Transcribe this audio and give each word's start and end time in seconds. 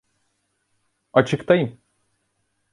Açıktayım! 1.13 1.79